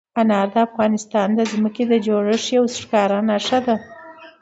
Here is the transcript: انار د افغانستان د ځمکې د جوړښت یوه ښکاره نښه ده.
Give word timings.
انار 0.21 0.47
د 0.53 0.55
افغانستان 0.67 1.27
د 1.35 1.39
ځمکې 1.51 1.83
د 1.87 1.93
جوړښت 2.05 2.47
یوه 2.55 2.69
ښکاره 2.79 3.19
نښه 3.29 3.59
ده. 3.65 3.75